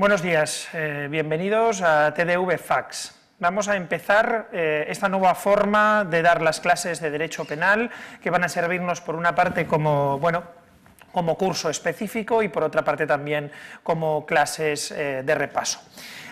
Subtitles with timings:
[0.00, 3.14] Buenos días, eh, bienvenidos a TDV Fax.
[3.40, 7.90] Vamos a empezar eh, esta nueva forma de dar las clases de Derecho Penal,
[8.22, 10.44] que van a servirnos por una parte como, bueno,
[11.12, 13.50] como curso específico y por otra parte también
[13.82, 15.80] como clases eh, de repaso.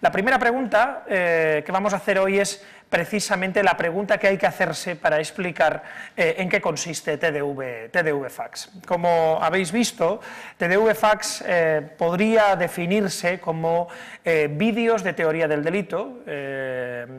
[0.00, 2.62] La primera pregunta que vamos a hacer hoy es
[2.94, 5.82] precisamente la pregunta que hay que hacerse para explicar
[6.16, 8.70] eh, en qué consiste TDV, TDV Fax.
[8.86, 10.20] Como habéis visto,
[10.56, 13.88] TDV Fax eh, podría definirse como
[14.24, 16.20] eh, vídeos de teoría del delito,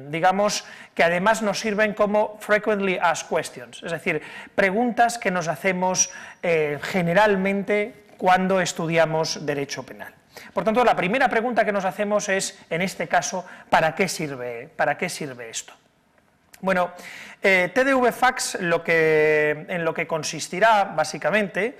[0.09, 4.21] digamos que además nos sirven como frequently asked questions, es decir,
[4.55, 10.13] preguntas que nos hacemos generalmente cuando estudiamos derecho penal.
[10.53, 14.69] Por tanto, la primera pregunta que nos hacemos es, en este caso, ¿para qué sirve,
[14.75, 15.73] para qué sirve esto?
[16.61, 16.91] Bueno,
[17.41, 21.77] eh, TDV Fax lo que, en lo que consistirá, básicamente,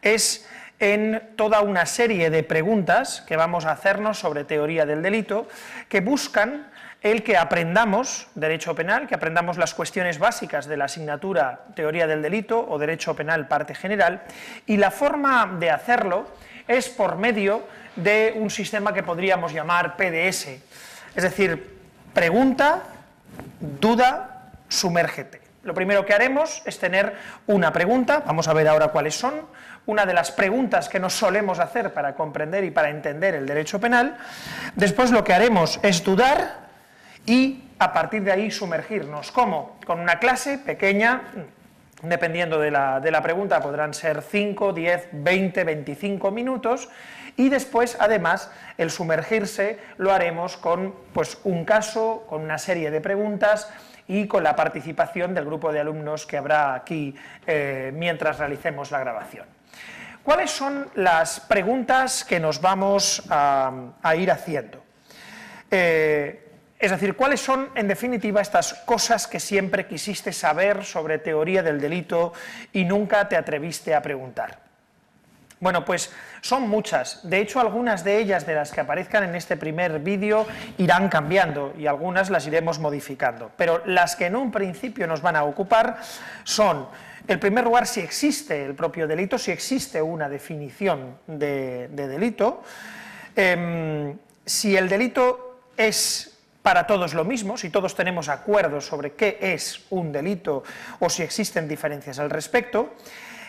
[0.00, 5.48] es en toda una serie de preguntas que vamos a hacernos sobre teoría del delito,
[5.88, 6.71] que buscan
[7.02, 12.22] el que aprendamos derecho penal, que aprendamos las cuestiones básicas de la asignatura teoría del
[12.22, 14.22] delito o derecho penal parte general,
[14.66, 16.28] y la forma de hacerlo
[16.68, 20.46] es por medio de un sistema que podríamos llamar PDS,
[21.14, 21.78] es decir,
[22.14, 22.82] pregunta,
[23.60, 25.42] duda, sumérgete.
[25.64, 27.14] Lo primero que haremos es tener
[27.46, 29.46] una pregunta, vamos a ver ahora cuáles son,
[29.86, 33.80] una de las preguntas que nos solemos hacer para comprender y para entender el derecho
[33.80, 34.16] penal,
[34.76, 36.62] después lo que haremos es dudar
[37.26, 39.32] y a partir de ahí sumergirnos.
[39.32, 39.76] ¿Cómo?
[39.86, 41.22] Con una clase pequeña,
[42.02, 46.88] dependiendo de la, de la pregunta, podrán ser 5, 10, 20, 25 minutos,
[47.36, 53.00] y después, además, el sumergirse lo haremos con pues, un caso, con una serie de
[53.00, 53.70] preguntas
[54.06, 57.14] y con la participación del grupo de alumnos que habrá aquí
[57.46, 59.46] eh, mientras realicemos la grabación.
[60.22, 64.82] ¿Cuáles son las preguntas que nos vamos a, ir haciendo?
[65.70, 66.41] Eh,
[66.82, 71.80] es decir, ¿cuáles son, en definitiva, estas cosas que siempre quisiste saber sobre teoría del
[71.80, 72.32] delito
[72.72, 74.58] y nunca te atreviste a preguntar?
[75.60, 76.10] Bueno, pues
[76.40, 77.20] son muchas.
[77.22, 80.44] De hecho, algunas de ellas de las que aparezcan en este primer vídeo
[80.76, 83.52] irán cambiando y algunas las iremos modificando.
[83.56, 85.98] Pero las que en un principio nos van a ocupar
[86.42, 86.88] son,
[87.28, 92.64] en primer lugar, si existe el propio delito, si existe una definición de, delito,
[93.36, 96.31] em, si el delito es
[96.62, 100.62] para todos lo mismo, si todos tenemos acuerdos sobre qué es un delito
[101.00, 102.94] o si existen diferencias al respecto,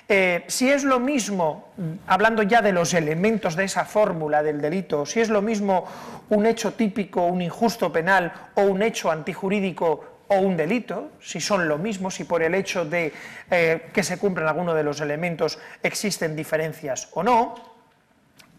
[0.10, 1.70] eh, si es lo mismo,
[2.08, 5.86] hablando ya de los elementos de esa fórmula del delito, si es lo mismo
[6.30, 11.68] un hecho típico, un injusto penal o un hecho antijurídico o un delito, si son
[11.68, 13.14] lo mismo, si por el hecho de
[13.50, 17.73] eh, que se cumplan algunos de los elementos existen diferencias o no,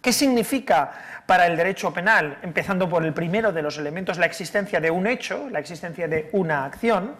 [0.05, 0.93] ¿qué significa
[1.27, 5.07] para el derecho penal, empezando por el primero de los elementos, la existencia de un
[5.07, 7.17] hecho, la existencia de una acción?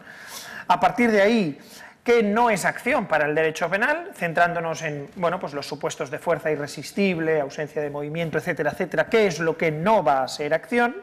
[0.69, 1.59] A partir de ahí,
[2.05, 6.19] ¿Qué no es acción para el derecho penal, centrándonos en bueno, pues los supuestos de
[6.19, 10.53] fuerza irresistible, ausencia de movimiento, etcétera, etcétera, qué es lo que no va a ser
[10.53, 10.95] acción.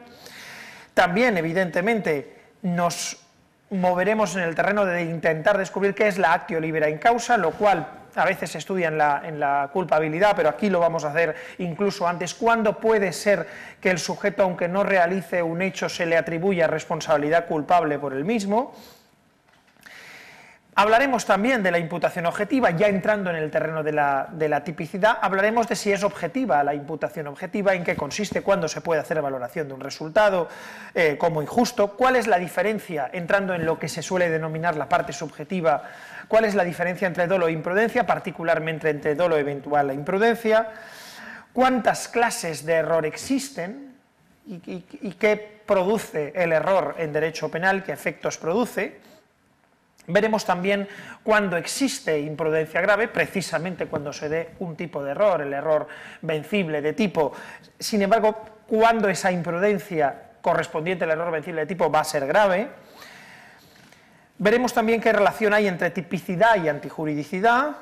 [0.94, 3.16] También, evidentemente, nos
[3.70, 7.50] moveremos en el terreno de intentar descubrir qué es la actio libera in causa, lo
[7.50, 7.84] cual
[8.14, 11.34] a veces se estudia en la, en la, culpabilidad, pero aquí lo vamos a hacer
[11.58, 12.34] incluso antes.
[12.34, 13.46] ¿Cuándo puede ser
[13.80, 18.24] que el sujeto, aunque no realice un hecho, se le atribuya responsabilidad culpable por el
[18.24, 18.74] mismo?
[20.74, 25.68] Hablaremos también de la imputación objetiva, ya entrando en el terreno de la, tipicidad, hablaremos
[25.68, 29.68] de si es objetiva la imputación objetiva, en qué consiste, cuándo se puede hacer valoración
[29.68, 30.48] de un resultado
[30.94, 34.88] eh, como injusto, cuál es la diferencia, entrando en lo que se suele denominar la
[34.88, 35.82] parte subjetiva,
[36.26, 40.70] cuál es la diferencia entre dolo e imprudencia, particularmente entre dolo eventual e imprudencia,
[41.52, 43.92] cuántas clases de error existen
[44.46, 49.11] y qué produce el error en derecho penal, qué efectos produce,
[50.06, 50.88] Veremos también
[51.22, 55.86] cuando existe imprudencia grave, precisamente cuando se dé un tipo de error, el error
[56.22, 57.32] vencible de tipo.
[57.78, 62.68] Sin embargo, cuando esa imprudencia correspondiente al error vencible de tipo va a ser grave.
[64.38, 67.76] Veremos también qué relación hay entre tipicidad y antijuridicidad.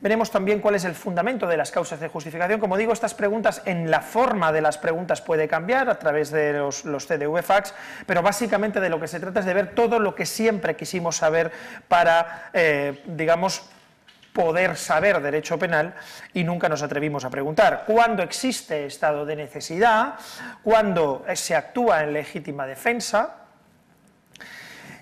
[0.00, 2.58] Veremos también cuál es el fundamento de las causas de justificación.
[2.58, 6.54] Como digo, estas preguntas, en la forma de las preguntas puede cambiar a través de
[6.54, 7.74] los, los CDV fax,
[8.06, 11.16] pero básicamente de lo que se trata es de ver todo lo que siempre quisimos
[11.16, 11.52] saber
[11.86, 13.68] para, eh, digamos,
[14.32, 15.92] poder saber derecho penal
[16.32, 17.84] y nunca nos atrevimos a preguntar.
[17.86, 20.14] ¿Cuándo existe estado de necesidad?
[20.62, 23.39] ¿Cuándo se actúa en legítima defensa?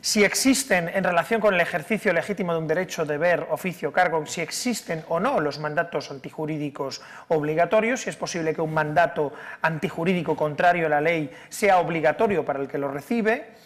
[0.01, 4.41] Si existen en relación con el ejercicio legítimo de un derecho, deber, oficio, cargo, si
[4.41, 10.87] existen o no los mandatos antijurídicos obligatorios, si es posible que un mandato antijurídico contrario
[10.87, 13.59] a la ley sea obligatorio para el que lo recibe,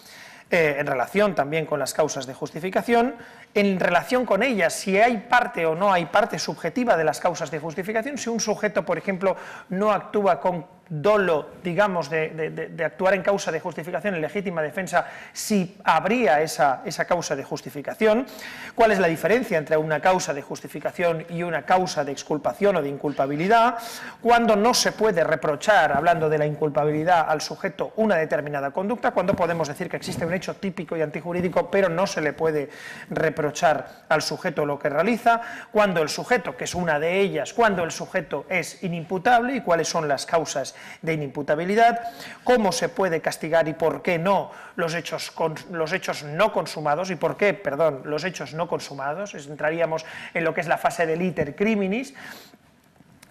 [0.50, 3.14] eh, en relación también con las causas de justificación,
[3.54, 7.50] en relación con ellas, si hay parte o no hay parte subjetiva de las causas
[7.50, 9.34] de justificación, si un sujeto, por ejemplo,
[9.70, 15.78] no actúa con dolo, digamos, de, actuar en causa de justificación en legítima defensa, si
[15.84, 18.26] habría esa, esa, causa de justificación,
[18.74, 22.82] cuál es la diferencia entre una causa de justificación y una causa de exculpación o
[22.82, 23.76] de inculpabilidad,
[24.20, 29.34] cuándo no se puede reprochar, hablando de la inculpabilidad, al sujeto una determinada conducta, cuándo
[29.34, 32.68] podemos decir que existe un hecho típico y antijurídico, pero no se le puede
[33.10, 35.40] reprochar al sujeto lo que realiza,
[35.70, 39.88] cuando el sujeto, que es una de ellas, cuando el sujeto es inimputable y cuáles
[39.88, 40.71] son las causas
[41.02, 42.00] de inimputabilidad,
[42.44, 45.32] cómo se puede castigar y por qué no los hechos,
[45.70, 50.04] los hechos no consumados y por qué, perdón, los hechos no consumados, entraríamos
[50.34, 52.14] en lo que es la fase del iter criminis,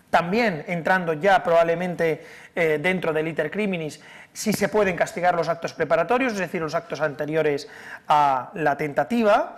[0.09, 4.01] también entrando ya probablemente eh, dentro del iter criminis,
[4.33, 7.67] si se pueden castigar los actos preparatorios, es decir, los actos anteriores
[8.07, 9.57] a la tentativa,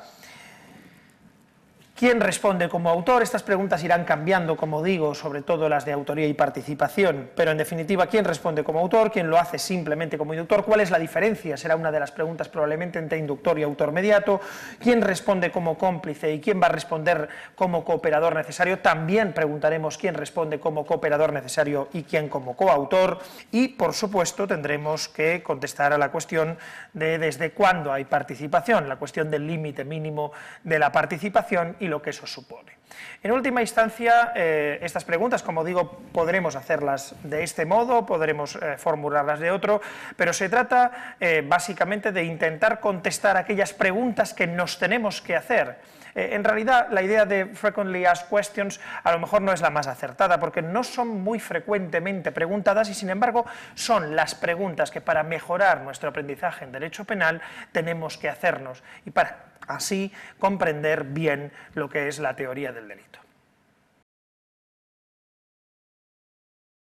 [2.03, 3.23] ¿Quién responde como autor?
[3.23, 7.57] Estas preguntas irán cambiando, como digo, sobre todo las de autoría y participación, pero en
[7.57, 9.09] definitiva, ¿quién responde como autor?
[9.09, 10.65] ¿Quién lo hace simplemente como inductor?
[10.65, 11.55] ¿Cuál es la diferencia?
[11.55, 14.41] Será una de las preguntas probablemente entre inductor y autor mediato.
[14.81, 18.79] ¿Quién responde como cómplice y quién va a responder como cooperador necesario?
[18.79, 23.19] También preguntaremos quién responde como cooperador necesario y quién como coautor.
[23.49, 26.57] Y, por supuesto, tendremos que contestar a la cuestión
[26.91, 30.33] de desde cuándo hay participación, la cuestión del límite mínimo
[30.65, 32.73] de la participación y lo que eso supone.
[33.21, 38.77] En última instancia, eh, estas preguntas, como digo, podremos hacerlas de este modo, podremos eh,
[38.77, 39.79] formularlas de otro,
[40.17, 45.93] pero se trata eh, básicamente de intentar contestar aquellas preguntas que nos tenemos que hacer.
[46.15, 49.87] en realidad, la idea de frequently asked questions a lo mejor no es la más
[49.87, 55.23] acertada, porque no son muy frecuentemente preguntadas y, sin embargo, son las preguntas que para
[55.23, 57.41] mejorar nuestro aprendizaje en derecho penal
[57.71, 58.83] tenemos que hacernos.
[59.07, 63.22] Y para así comprender bien lo que es la teoría del delito.